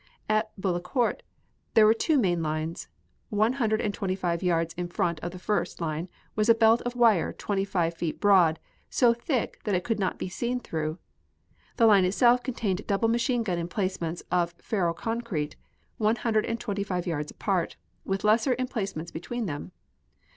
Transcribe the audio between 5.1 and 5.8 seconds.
of the first